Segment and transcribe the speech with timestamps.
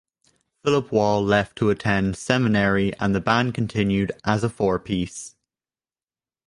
[0.63, 5.35] Phillip Wall left to attend seminary and the band continued as a four-piece.